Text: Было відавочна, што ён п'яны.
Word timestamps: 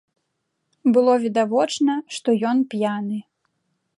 Было 0.95 1.13
відавочна, 1.25 1.93
што 2.17 2.29
ён 2.53 2.57
п'яны. 2.75 3.19